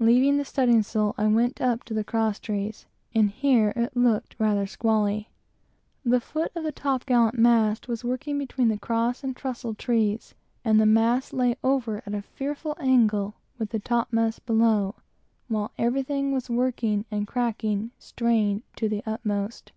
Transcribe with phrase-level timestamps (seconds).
[0.00, 4.34] Leaving the studding sail, I went up to the cross trees; and here it looked
[4.36, 5.30] rather squally.
[6.04, 10.34] The foot of the top gallant mast was working between the cross and trussel trees,
[10.64, 14.96] and the royal mast lay over at a fearful angle with the mast below,
[15.46, 19.70] while everything was working, and cracking, strained to the utmost.